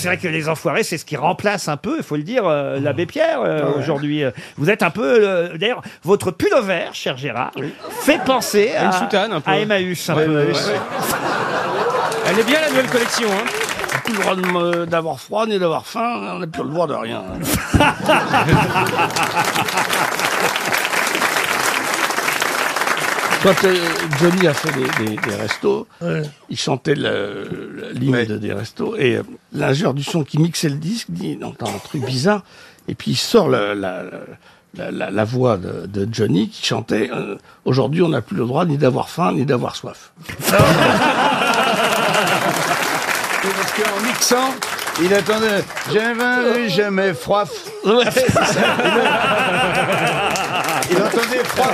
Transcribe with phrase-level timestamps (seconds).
[0.00, 2.46] C'est vrai que les enfoirés, c'est ce qui remplace un peu, il faut le dire,
[2.46, 4.24] euh, l'abbé Pierre euh, aujourd'hui.
[4.24, 7.50] Euh, Vous êtes un peu, euh, d'ailleurs, votre pullover, cher Gérard,
[8.02, 9.50] fait penser À une soutane, un peu.
[9.50, 10.08] à Emmaüs.
[10.08, 10.52] un Ouais, peu.
[12.26, 13.28] Elle est bien la nouvelle collection.
[13.30, 13.44] Hein.
[14.04, 16.86] plus le droit de me- d'avoir froid ni d'avoir faim, on n'a plus le droit
[16.86, 17.22] de rien.
[23.42, 23.74] Quand euh,
[24.20, 25.86] Johnny a fait des, des- des restos,
[26.50, 29.22] il chantait le- l'hymne de- des restos et euh,
[29.54, 32.42] l'ingénieur du son qui mixait le disque dit on entend un truc bizarre
[32.88, 34.02] et puis il sort la, la,
[34.76, 38.44] la- la- la voix de, de Johnny qui chantait euh, aujourd'hui on n'a plus le
[38.44, 40.12] droit ni d'avoir faim ni d'avoir soif.
[43.42, 44.54] Parce qu'en mixant,
[45.02, 47.44] il attendait J'ai faim, jamais froid.
[47.86, 47.90] Il
[50.98, 51.72] entendait froid.